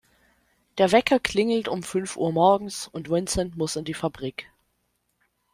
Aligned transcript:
Der 0.79 0.91
Wecker 0.91 1.19
klingelt 1.19 1.67
um 1.67 1.83
fünf 1.83 2.17
Uhr 2.17 2.31
morgens 2.31 2.87
und 2.87 3.11
Vincent 3.11 3.55
muss 3.55 3.75
in 3.75 3.85
die 3.85 3.93
Fabrik. 3.93 4.51